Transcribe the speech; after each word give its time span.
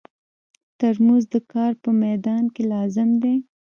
ترموز 0.79 1.23
د 1.33 1.35
کار 1.51 1.71
په 1.83 1.89
مېدان 2.03 2.43
کې 2.53 2.63
لازم 2.73 3.09
دی. 3.21 3.35